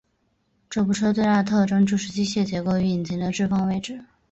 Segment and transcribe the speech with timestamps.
[0.67, 4.03] 这部车最大的特征就是机械结构与引擎的置放位子。